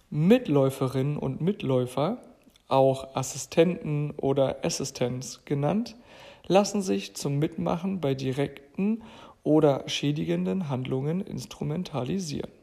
Mitläuferinnen 0.10 1.18
und 1.18 1.40
Mitläufer, 1.40 2.18
auch 2.68 3.16
Assistenten 3.16 4.12
oder 4.12 4.66
Assistants 4.66 5.46
genannt, 5.46 5.96
lassen 6.48 6.82
sich 6.82 7.16
zum 7.16 7.38
Mitmachen 7.38 8.02
bei 8.02 8.16
direkten 8.16 9.04
oder 9.44 9.88
schädigenden 9.88 10.68
Handlungen 10.68 11.22
instrumentalisieren. 11.22 12.59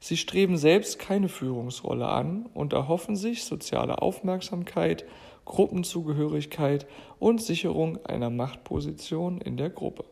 Sie 0.00 0.16
streben 0.16 0.56
selbst 0.56 0.98
keine 0.98 1.28
Führungsrolle 1.28 2.08
an 2.08 2.46
und 2.54 2.72
erhoffen 2.72 3.16
sich 3.16 3.44
soziale 3.44 4.00
Aufmerksamkeit, 4.00 5.04
Gruppenzugehörigkeit 5.44 6.86
und 7.18 7.42
Sicherung 7.42 8.04
einer 8.04 8.30
Machtposition 8.30 9.40
in 9.40 9.56
der 9.56 9.70
Gruppe. 9.70 10.04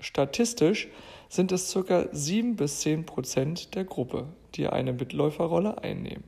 Statistisch 0.00 0.88
sind 1.28 1.52
es 1.52 1.72
ca. 1.72 2.06
7 2.12 2.56
bis 2.56 2.80
10 2.80 3.04
Prozent 3.04 3.74
der 3.74 3.84
Gruppe, 3.84 4.26
die 4.54 4.68
eine 4.68 4.92
Mitläuferrolle 4.92 5.82
einnehmen. 5.82 6.24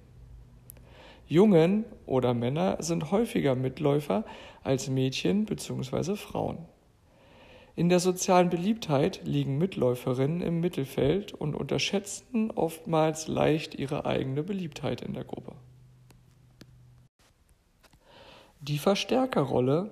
Jungen 1.27 1.85
oder 2.05 2.35
Männer 2.35 2.77
sind 2.81 3.11
häufiger 3.11 3.55
Mitläufer 3.55 4.25
als 4.63 4.91
Mädchen 4.91 5.47
bzw. 5.47 6.17
Frauen. 6.17 6.59
In 7.75 7.89
der 7.89 8.01
sozialen 8.01 8.51
Beliebtheit 8.51 9.23
liegen 9.25 9.57
Mitläuferinnen 9.57 10.43
im 10.43 10.61
Mittelfeld 10.61 11.33
und 11.33 11.55
unterschätzen 11.55 12.51
oftmals 12.51 13.29
leicht 13.29 13.75
ihre 13.75 14.05
eigene 14.05 14.43
Beliebtheit 14.43 15.01
in 15.01 15.15
der 15.15 15.25
Gruppe. 15.25 15.55
Die 18.61 18.79
Verstärkerrolle, 18.79 19.91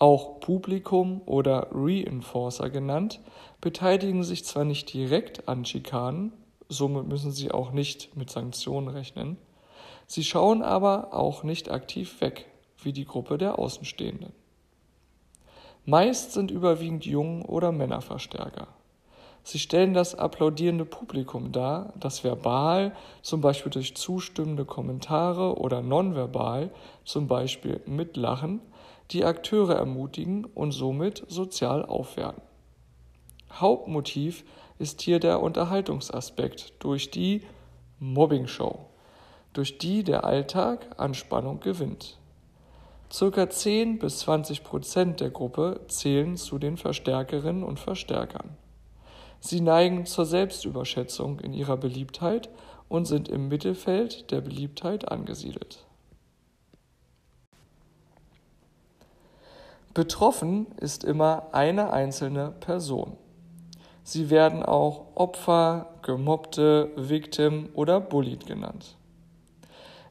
auch 0.00 0.40
Publikum 0.40 1.22
oder 1.24 1.68
Reinforcer 1.70 2.70
genannt, 2.70 3.20
beteiligen 3.60 4.24
sich 4.24 4.44
zwar 4.44 4.64
nicht 4.64 4.92
direkt 4.92 5.48
an 5.48 5.64
Schikanen, 5.64 6.32
somit 6.68 7.06
müssen 7.06 7.30
sie 7.30 7.52
auch 7.52 7.70
nicht 7.70 8.16
mit 8.16 8.30
Sanktionen 8.30 8.88
rechnen, 8.88 9.36
sie 10.08 10.24
schauen 10.24 10.62
aber 10.62 11.14
auch 11.14 11.44
nicht 11.44 11.70
aktiv 11.70 12.20
weg, 12.20 12.46
wie 12.82 12.92
die 12.92 13.04
Gruppe 13.04 13.38
der 13.38 13.60
Außenstehenden. 13.60 14.32
Meist 15.84 16.32
sind 16.32 16.52
überwiegend 16.52 17.04
Jungen 17.04 17.42
oder 17.42 17.72
Männerverstärker. 17.72 18.68
Sie 19.42 19.58
stellen 19.58 19.94
das 19.94 20.14
applaudierende 20.14 20.84
Publikum 20.84 21.50
dar, 21.50 21.92
das 21.98 22.22
verbal, 22.22 22.94
zum 23.22 23.40
Beispiel 23.40 23.72
durch 23.72 23.96
zustimmende 23.96 24.64
Kommentare 24.64 25.58
oder 25.58 25.82
nonverbal, 25.82 26.70
zum 27.04 27.26
Beispiel 27.26 27.80
mit 27.84 28.16
Lachen, 28.16 28.60
die 29.10 29.24
Akteure 29.24 29.74
ermutigen 29.74 30.44
und 30.44 30.70
somit 30.70 31.24
sozial 31.26 31.84
aufwerten. 31.84 32.42
Hauptmotiv 33.52 34.44
ist 34.78 35.02
hier 35.02 35.18
der 35.18 35.42
Unterhaltungsaspekt 35.42 36.74
durch 36.78 37.10
die 37.10 37.42
Mobbing-Show, 37.98 38.86
durch 39.52 39.78
die 39.78 40.04
der 40.04 40.22
Alltag 40.24 40.94
an 40.96 41.14
Spannung 41.14 41.58
gewinnt. 41.58 42.18
Circa 43.12 43.50
10 43.50 43.98
bis 43.98 44.20
20 44.20 44.64
Prozent 44.64 45.20
der 45.20 45.28
Gruppe 45.28 45.80
zählen 45.88 46.38
zu 46.38 46.58
den 46.58 46.78
Verstärkerinnen 46.78 47.62
und 47.62 47.78
Verstärkern. 47.78 48.56
Sie 49.38 49.60
neigen 49.60 50.06
zur 50.06 50.24
Selbstüberschätzung 50.24 51.38
in 51.40 51.52
ihrer 51.52 51.76
Beliebtheit 51.76 52.48
und 52.88 53.04
sind 53.04 53.28
im 53.28 53.48
Mittelfeld 53.48 54.30
der 54.30 54.40
Beliebtheit 54.40 55.12
angesiedelt. 55.12 55.84
Betroffen 59.92 60.68
ist 60.80 61.04
immer 61.04 61.48
eine 61.52 61.92
einzelne 61.92 62.52
Person. 62.60 63.18
Sie 64.04 64.30
werden 64.30 64.62
auch 64.62 65.08
Opfer, 65.16 65.98
Gemobbte, 66.00 66.90
Victim 66.96 67.68
oder 67.74 68.00
Bullied 68.00 68.46
genannt. 68.46 68.96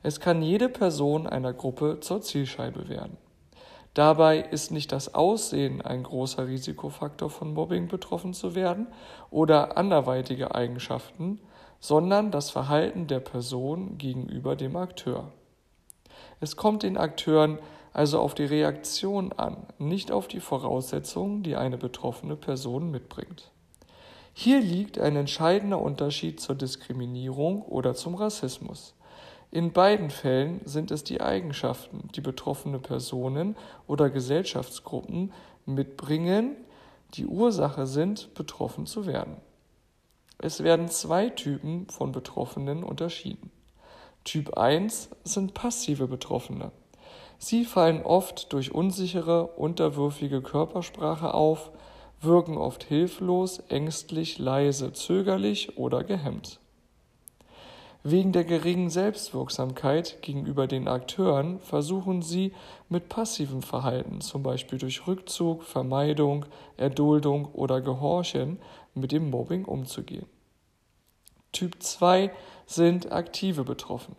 Es 0.03 0.19
kann 0.19 0.41
jede 0.41 0.69
Person 0.69 1.27
einer 1.27 1.53
Gruppe 1.53 1.99
zur 1.99 2.21
Zielscheibe 2.21 2.89
werden. 2.89 3.17
Dabei 3.93 4.39
ist 4.39 4.71
nicht 4.71 4.91
das 4.91 5.13
Aussehen 5.13 5.81
ein 5.81 6.03
großer 6.03 6.47
Risikofaktor 6.47 7.29
von 7.29 7.53
Mobbing 7.53 7.87
betroffen 7.87 8.33
zu 8.33 8.55
werden 8.55 8.87
oder 9.29 9.77
anderweitige 9.77 10.55
Eigenschaften, 10.55 11.39
sondern 11.79 12.31
das 12.31 12.49
Verhalten 12.51 13.07
der 13.07 13.19
Person 13.19 13.97
gegenüber 13.97 14.55
dem 14.55 14.75
Akteur. 14.77 15.31
Es 16.39 16.55
kommt 16.55 16.83
den 16.83 16.97
Akteuren 16.97 17.59
also 17.93 18.19
auf 18.19 18.33
die 18.33 18.45
Reaktion 18.45 19.33
an, 19.33 19.57
nicht 19.77 20.11
auf 20.11 20.27
die 20.27 20.39
Voraussetzungen, 20.39 21.43
die 21.43 21.57
eine 21.57 21.77
betroffene 21.77 22.37
Person 22.37 22.89
mitbringt. 22.89 23.51
Hier 24.33 24.61
liegt 24.61 24.97
ein 24.97 25.17
entscheidender 25.17 25.81
Unterschied 25.81 26.39
zur 26.39 26.55
Diskriminierung 26.55 27.63
oder 27.63 27.93
zum 27.93 28.15
Rassismus. 28.15 28.95
In 29.53 29.73
beiden 29.73 30.09
Fällen 30.11 30.61
sind 30.63 30.91
es 30.91 31.03
die 31.03 31.19
Eigenschaften, 31.19 32.07
die 32.15 32.21
betroffene 32.21 32.79
Personen 32.79 33.57
oder 33.85 34.09
Gesellschaftsgruppen 34.09 35.33
mitbringen, 35.65 36.55
die 37.15 37.25
Ursache 37.25 37.85
sind, 37.85 38.33
betroffen 38.33 38.85
zu 38.85 39.05
werden. 39.05 39.35
Es 40.37 40.63
werden 40.63 40.87
zwei 40.87 41.29
Typen 41.29 41.89
von 41.89 42.13
Betroffenen 42.13 42.81
unterschieden. 42.81 43.51
Typ 44.23 44.57
1 44.57 45.09
sind 45.25 45.53
passive 45.53 46.07
Betroffene. 46.07 46.71
Sie 47.37 47.65
fallen 47.65 48.03
oft 48.03 48.53
durch 48.53 48.73
unsichere, 48.73 49.47
unterwürfige 49.57 50.41
Körpersprache 50.41 51.33
auf, 51.33 51.71
wirken 52.21 52.57
oft 52.57 52.85
hilflos, 52.85 53.59
ängstlich, 53.67 54.39
leise, 54.39 54.93
zögerlich 54.93 55.77
oder 55.77 56.05
gehemmt. 56.05 56.60
Wegen 58.03 58.31
der 58.31 58.45
geringen 58.45 58.89
Selbstwirksamkeit 58.89 60.23
gegenüber 60.23 60.65
den 60.65 60.87
Akteuren 60.87 61.59
versuchen 61.59 62.23
sie 62.23 62.51
mit 62.89 63.09
passivem 63.09 63.61
Verhalten, 63.61 64.21
zum 64.21 64.41
Beispiel 64.41 64.79
durch 64.79 65.05
Rückzug, 65.05 65.63
Vermeidung, 65.63 66.45
Erduldung 66.77 67.45
oder 67.53 67.79
Gehorchen, 67.79 68.59
mit 68.95 69.11
dem 69.11 69.29
Mobbing 69.29 69.65
umzugehen. 69.65 70.25
Typ 71.51 71.81
2 71.83 72.31
sind 72.65 73.11
aktive 73.11 73.63
Betroffene. 73.63 74.17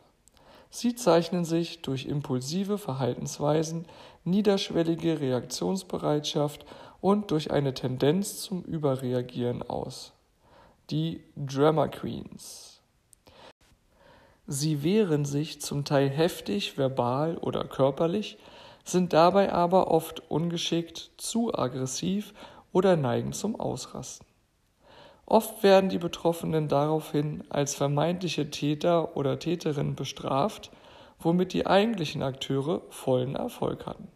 Sie 0.71 0.95
zeichnen 0.95 1.45
sich 1.45 1.83
durch 1.83 2.07
impulsive 2.07 2.79
Verhaltensweisen, 2.79 3.87
niederschwellige 4.25 5.21
Reaktionsbereitschaft 5.21 6.64
und 7.01 7.31
durch 7.33 7.51
eine 7.51 7.75
Tendenz 7.75 8.40
zum 8.40 8.62
Überreagieren 8.62 9.62
aus. 9.62 10.12
Die 10.88 11.25
Drama 11.37 11.88
Queens. 11.88 12.71
Sie 14.46 14.83
wehren 14.83 15.24
sich 15.24 15.61
zum 15.61 15.85
Teil 15.85 16.09
heftig, 16.09 16.76
verbal 16.76 17.38
oder 17.38 17.64
körperlich, 17.64 18.38
sind 18.85 19.12
dabei 19.12 19.52
aber 19.52 19.90
oft 19.90 20.31
ungeschickt, 20.31 21.12
zu 21.16 21.55
aggressiv 21.55 22.35
oder 22.72 22.96
neigen 22.96 23.33
zum 23.33 23.59
Ausrasten. 23.59 24.26
Oft 25.26 25.62
werden 25.62 25.88
die 25.88 25.98
Betroffenen 25.98 26.68
daraufhin 26.68 27.44
als 27.48 27.74
vermeintliche 27.74 28.50
Täter 28.50 29.16
oder 29.16 29.38
Täterin 29.38 29.94
bestraft, 29.94 30.70
womit 31.20 31.52
die 31.52 31.66
eigentlichen 31.66 32.22
Akteure 32.22 32.83
vollen 32.90 33.37
Erfolg 33.37 33.87
hatten. 33.87 34.09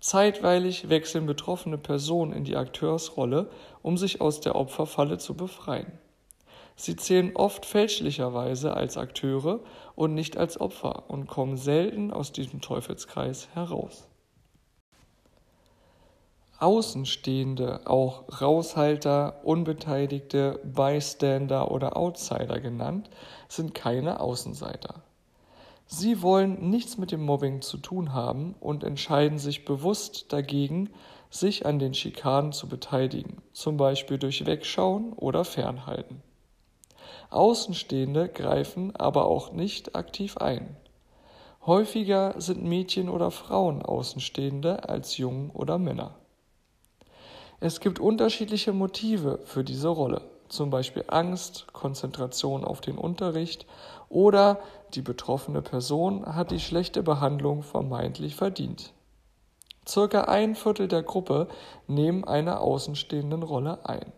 Zeitweilig 0.00 0.88
wechseln 0.88 1.26
betroffene 1.26 1.78
Personen 1.78 2.32
in 2.32 2.44
die 2.44 2.56
Akteursrolle, 2.56 3.50
um 3.82 3.96
sich 3.96 4.20
aus 4.20 4.40
der 4.40 4.54
Opferfalle 4.54 5.18
zu 5.18 5.34
befreien. 5.34 5.92
Sie 6.76 6.96
zählen 6.96 7.36
oft 7.36 7.66
fälschlicherweise 7.66 8.74
als 8.74 8.96
Akteure 8.96 9.60
und 9.94 10.14
nicht 10.14 10.36
als 10.36 10.60
Opfer 10.60 11.08
und 11.08 11.28
kommen 11.28 11.56
selten 11.56 12.12
aus 12.12 12.32
diesem 12.32 12.60
Teufelskreis 12.60 13.48
heraus. 13.54 14.08
Außenstehende, 16.58 17.82
auch 17.84 18.40
Raushalter, 18.40 19.40
Unbeteiligte, 19.44 20.60
Bystander 20.64 21.70
oder 21.70 21.96
Outsider 21.96 22.60
genannt, 22.60 23.10
sind 23.48 23.74
keine 23.74 24.20
Außenseiter. 24.20 25.02
Sie 25.86 26.22
wollen 26.22 26.70
nichts 26.70 26.96
mit 26.96 27.12
dem 27.12 27.24
Mobbing 27.24 27.60
zu 27.60 27.76
tun 27.76 28.14
haben 28.14 28.54
und 28.60 28.84
entscheiden 28.84 29.38
sich 29.38 29.64
bewusst 29.64 30.32
dagegen, 30.32 30.90
sich 31.28 31.66
an 31.66 31.78
den 31.78 31.92
Schikanen 31.92 32.52
zu 32.52 32.68
beteiligen, 32.68 33.42
zum 33.52 33.76
Beispiel 33.76 34.18
durch 34.18 34.46
Wegschauen 34.46 35.12
oder 35.12 35.44
Fernhalten. 35.44 36.22
Außenstehende 37.34 38.28
greifen 38.28 38.94
aber 38.96 39.26
auch 39.26 39.52
nicht 39.52 39.96
aktiv 39.96 40.36
ein. 40.38 40.76
Häufiger 41.66 42.34
sind 42.38 42.62
Mädchen 42.62 43.08
oder 43.08 43.30
Frauen 43.30 43.82
Außenstehende 43.82 44.88
als 44.88 45.16
Jungen 45.16 45.50
oder 45.50 45.78
Männer. 45.78 46.14
Es 47.60 47.80
gibt 47.80 47.98
unterschiedliche 47.98 48.72
Motive 48.72 49.40
für 49.44 49.64
diese 49.64 49.88
Rolle. 49.88 50.22
zum 50.50 50.70
Beispiel 50.70 51.04
Angst, 51.08 51.72
Konzentration 51.72 52.64
auf 52.64 52.80
den 52.80 52.98
Unterricht 52.98 53.66
oder 54.08 54.60
die 54.94 55.02
betroffene 55.02 55.62
Person 55.62 56.24
hat 56.26 56.50
die 56.50 56.60
schlechte 56.60 57.02
Behandlung 57.02 57.62
vermeintlich 57.62 58.36
verdient. 58.36 58.92
Circa 59.88 60.22
ein 60.24 60.54
Viertel 60.54 60.86
der 60.86 61.02
Gruppe 61.02 61.48
nehmen 61.88 62.24
eine 62.24 62.60
außenstehenden 62.60 63.42
Rolle 63.42 63.84
ein. 63.84 64.12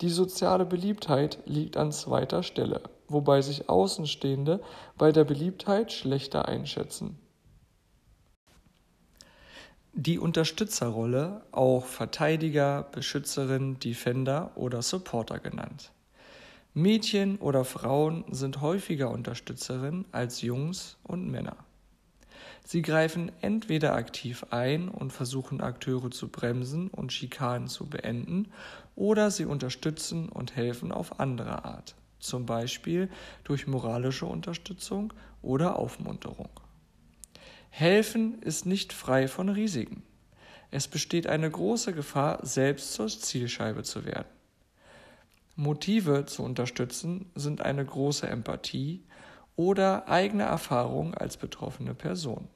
Die 0.00 0.10
soziale 0.10 0.64
Beliebtheit 0.64 1.38
liegt 1.44 1.76
an 1.76 1.90
zweiter 1.90 2.44
Stelle, 2.44 2.82
wobei 3.08 3.42
sich 3.42 3.68
Außenstehende 3.68 4.60
bei 4.96 5.10
der 5.10 5.24
Beliebtheit 5.24 5.92
schlechter 5.92 6.46
einschätzen. 6.46 7.18
Die 9.92 10.20
Unterstützerrolle, 10.20 11.42
auch 11.50 11.84
Verteidiger, 11.84 12.84
Beschützerin, 12.92 13.80
Defender 13.80 14.52
oder 14.54 14.82
Supporter 14.82 15.40
genannt. 15.40 15.90
Mädchen 16.74 17.38
oder 17.38 17.64
Frauen 17.64 18.24
sind 18.30 18.60
häufiger 18.60 19.10
Unterstützerin 19.10 20.04
als 20.12 20.42
Jungs 20.42 20.96
und 21.02 21.28
Männer. 21.28 21.56
Sie 22.64 22.82
greifen 22.82 23.32
entweder 23.40 23.94
aktiv 23.94 24.44
ein 24.50 24.88
und 24.88 25.12
versuchen 25.12 25.60
Akteure 25.60 26.10
zu 26.10 26.28
bremsen 26.28 26.88
und 26.90 27.12
Schikanen 27.12 27.66
zu 27.66 27.86
beenden, 27.86 28.52
oder 28.98 29.30
sie 29.30 29.44
unterstützen 29.44 30.28
und 30.28 30.56
helfen 30.56 30.90
auf 30.90 31.20
andere 31.20 31.64
Art, 31.64 31.94
zum 32.18 32.46
Beispiel 32.46 33.08
durch 33.44 33.68
moralische 33.68 34.26
Unterstützung 34.26 35.12
oder 35.40 35.78
Aufmunterung. 35.78 36.50
Helfen 37.70 38.42
ist 38.42 38.66
nicht 38.66 38.92
frei 38.92 39.28
von 39.28 39.48
Risiken. 39.48 40.02
Es 40.72 40.88
besteht 40.88 41.28
eine 41.28 41.48
große 41.48 41.92
Gefahr, 41.92 42.44
selbst 42.44 42.92
zur 42.92 43.06
Zielscheibe 43.06 43.84
zu 43.84 44.04
werden. 44.04 44.26
Motive 45.54 46.26
zu 46.26 46.42
unterstützen 46.42 47.30
sind 47.36 47.60
eine 47.60 47.84
große 47.84 48.26
Empathie 48.26 49.04
oder 49.54 50.08
eigene 50.08 50.42
Erfahrung 50.42 51.14
als 51.14 51.36
betroffene 51.36 51.94
Person. 51.94 52.48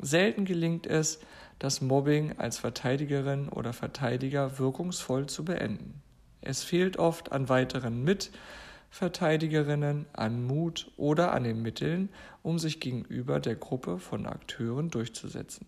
Selten 0.00 0.44
gelingt 0.44 0.86
es, 0.86 1.18
das 1.58 1.82
Mobbing 1.82 2.38
als 2.38 2.58
Verteidigerin 2.58 3.48
oder 3.48 3.72
Verteidiger 3.72 4.58
wirkungsvoll 4.58 5.26
zu 5.26 5.44
beenden. 5.44 6.00
Es 6.40 6.62
fehlt 6.62 6.96
oft 6.96 7.32
an 7.32 7.50
weiteren 7.50 8.02
Mitverteidigerinnen, 8.04 10.06
an 10.14 10.46
Mut 10.46 10.90
oder 10.96 11.32
an 11.32 11.44
den 11.44 11.60
Mitteln, 11.60 12.08
um 12.42 12.58
sich 12.58 12.80
gegenüber 12.80 13.40
der 13.40 13.56
Gruppe 13.56 13.98
von 13.98 14.24
Akteuren 14.26 14.88
durchzusetzen. 14.88 15.66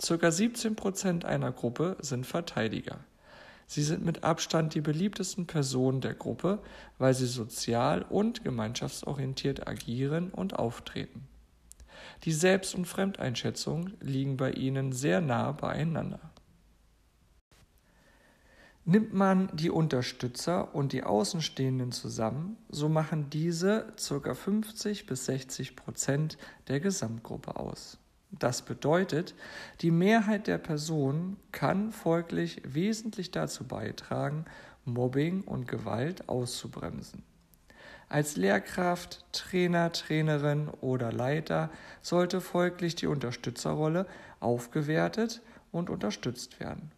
Circa 0.00 0.30
17 0.30 0.76
Prozent 0.76 1.24
einer 1.24 1.50
Gruppe 1.50 1.96
sind 2.00 2.26
Verteidiger. 2.26 3.00
Sie 3.66 3.82
sind 3.82 4.04
mit 4.04 4.22
Abstand 4.22 4.74
die 4.74 4.80
beliebtesten 4.80 5.46
Personen 5.46 6.00
der 6.00 6.14
Gruppe, 6.14 6.60
weil 6.98 7.14
sie 7.14 7.26
sozial 7.26 8.02
und 8.02 8.44
gemeinschaftsorientiert 8.44 9.66
agieren 9.66 10.30
und 10.30 10.56
auftreten. 10.56 11.26
Die 12.24 12.32
Selbst- 12.32 12.74
und 12.74 12.86
Fremdeinschätzung 12.86 13.90
liegen 14.00 14.38
bei 14.38 14.52
ihnen 14.52 14.92
sehr 14.92 15.20
nah 15.20 15.52
beieinander. 15.52 16.20
Nimmt 18.86 19.12
man 19.12 19.48
die 19.54 19.70
Unterstützer 19.70 20.74
und 20.74 20.92
die 20.92 21.02
Außenstehenden 21.02 21.92
zusammen, 21.92 22.56
so 22.70 22.88
machen 22.88 23.28
diese 23.28 23.92
ca. 23.96 24.34
50 24.34 25.06
bis 25.06 25.26
60 25.26 25.76
Prozent 25.76 26.38
der 26.68 26.80
Gesamtgruppe 26.80 27.56
aus. 27.56 27.98
Das 28.30 28.62
bedeutet, 28.62 29.34
die 29.80 29.90
Mehrheit 29.90 30.46
der 30.46 30.58
Personen 30.58 31.36
kann 31.52 31.92
folglich 31.92 32.62
wesentlich 32.64 33.30
dazu 33.30 33.64
beitragen, 33.64 34.46
Mobbing 34.86 35.42
und 35.42 35.68
Gewalt 35.68 36.28
auszubremsen. 36.28 37.22
Als 38.08 38.36
Lehrkraft, 38.36 39.24
Trainer, 39.32 39.92
Trainerin 39.92 40.68
oder 40.68 41.12
Leiter 41.12 41.70
sollte 42.02 42.40
folglich 42.40 42.94
die 42.94 43.06
Unterstützerrolle 43.06 44.06
aufgewertet 44.40 45.42
und 45.72 45.90
unterstützt 45.90 46.60
werden. 46.60 46.92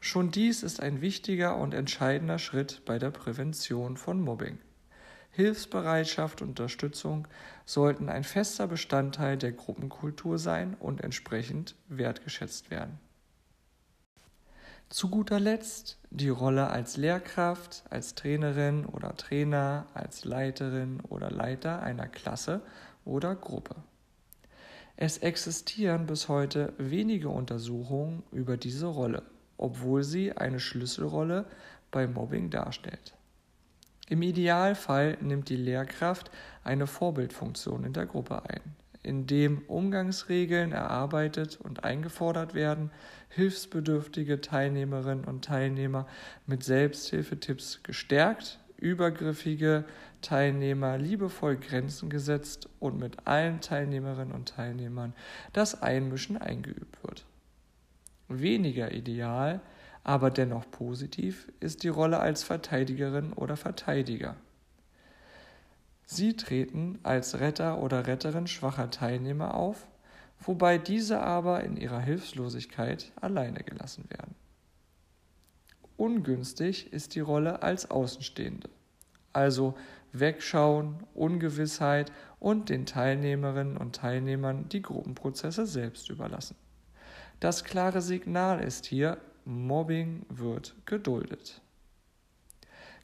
Schon 0.00 0.30
dies 0.30 0.62
ist 0.62 0.80
ein 0.80 1.00
wichtiger 1.00 1.56
und 1.56 1.74
entscheidender 1.74 2.38
Schritt 2.38 2.82
bei 2.84 2.98
der 2.98 3.10
Prävention 3.10 3.96
von 3.96 4.20
Mobbing. 4.20 4.58
Hilfsbereitschaft 5.30 6.42
und 6.42 6.48
Unterstützung 6.48 7.26
sollten 7.64 8.08
ein 8.08 8.24
fester 8.24 8.66
Bestandteil 8.66 9.38
der 9.38 9.52
Gruppenkultur 9.52 10.38
sein 10.38 10.74
und 10.74 11.02
entsprechend 11.02 11.74
wertgeschätzt 11.88 12.70
werden. 12.70 12.98
Zu 14.92 15.08
guter 15.08 15.40
Letzt 15.40 15.96
die 16.10 16.28
Rolle 16.28 16.68
als 16.68 16.98
Lehrkraft, 16.98 17.82
als 17.88 18.14
Trainerin 18.14 18.84
oder 18.84 19.16
Trainer, 19.16 19.86
als 19.94 20.26
Leiterin 20.26 21.00
oder 21.08 21.30
Leiter 21.30 21.82
einer 21.82 22.08
Klasse 22.08 22.60
oder 23.06 23.34
Gruppe. 23.34 23.76
Es 24.98 25.16
existieren 25.16 26.04
bis 26.04 26.28
heute 26.28 26.74
wenige 26.76 27.30
Untersuchungen 27.30 28.22
über 28.32 28.58
diese 28.58 28.84
Rolle, 28.84 29.22
obwohl 29.56 30.04
sie 30.04 30.36
eine 30.36 30.60
Schlüsselrolle 30.60 31.46
bei 31.90 32.06
Mobbing 32.06 32.50
darstellt. 32.50 33.14
Im 34.10 34.20
Idealfall 34.20 35.16
nimmt 35.22 35.48
die 35.48 35.56
Lehrkraft 35.56 36.30
eine 36.64 36.86
Vorbildfunktion 36.86 37.84
in 37.84 37.94
der 37.94 38.04
Gruppe 38.04 38.42
ein 38.46 38.81
in 39.02 39.26
dem 39.26 39.62
Umgangsregeln 39.66 40.72
erarbeitet 40.72 41.58
und 41.60 41.84
eingefordert 41.84 42.54
werden, 42.54 42.90
hilfsbedürftige 43.30 44.40
Teilnehmerinnen 44.40 45.24
und 45.24 45.44
Teilnehmer 45.44 46.06
mit 46.46 46.62
Selbsthilfetipps 46.62 47.82
gestärkt, 47.82 48.60
übergriffige 48.76 49.84
Teilnehmer 50.20 50.98
liebevoll 50.98 51.56
Grenzen 51.56 52.10
gesetzt 52.10 52.68
und 52.78 52.98
mit 52.98 53.26
allen 53.26 53.60
Teilnehmerinnen 53.60 54.32
und 54.32 54.48
Teilnehmern 54.48 55.14
das 55.52 55.82
Einmischen 55.82 56.36
eingeübt 56.36 57.02
wird. 57.02 57.24
Weniger 58.28 58.92
ideal, 58.92 59.60
aber 60.04 60.30
dennoch 60.30 60.70
positiv 60.70 61.50
ist 61.60 61.82
die 61.82 61.88
Rolle 61.88 62.20
als 62.20 62.42
Verteidigerin 62.42 63.32
oder 63.32 63.56
Verteidiger. 63.56 64.36
Sie 66.14 66.36
treten 66.36 66.98
als 67.04 67.40
Retter 67.40 67.82
oder 67.82 68.06
Retterin 68.06 68.46
schwacher 68.46 68.90
Teilnehmer 68.90 69.54
auf, 69.54 69.86
wobei 70.38 70.76
diese 70.76 71.20
aber 71.20 71.64
in 71.64 71.78
ihrer 71.78 72.00
Hilflosigkeit 72.00 73.12
alleine 73.18 73.60
gelassen 73.60 74.04
werden. 74.10 74.34
Ungünstig 75.96 76.92
ist 76.92 77.14
die 77.14 77.20
Rolle 77.20 77.62
als 77.62 77.90
Außenstehende, 77.90 78.68
also 79.32 79.74
Wegschauen, 80.12 81.02
Ungewissheit 81.14 82.12
und 82.38 82.68
den 82.68 82.84
Teilnehmerinnen 82.84 83.78
und 83.78 83.96
Teilnehmern 83.96 84.68
die 84.68 84.82
Gruppenprozesse 84.82 85.64
selbst 85.64 86.10
überlassen. 86.10 86.56
Das 87.40 87.64
klare 87.64 88.02
Signal 88.02 88.62
ist 88.62 88.84
hier, 88.84 89.16
Mobbing 89.46 90.26
wird 90.28 90.74
geduldet. 90.84 91.62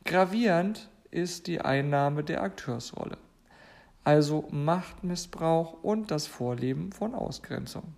Gravierend 0.05 0.91
ist 1.11 1.47
die 1.47 1.61
Einnahme 1.61 2.25
der 2.25 2.43
Akteursrolle, 2.43 3.19
also 4.05 4.49
Machtmissbrauch 4.51 5.83
und 5.83 6.11
das 6.11 6.27
Vorleben 6.27 6.93
von 6.93 7.15
Ausgrenzung. 7.15 7.95